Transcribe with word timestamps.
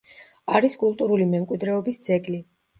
არის 0.59 0.77
კულტურული 0.85 1.29
მემკვიდრეობის 1.35 2.05
ძეგლი. 2.11 2.45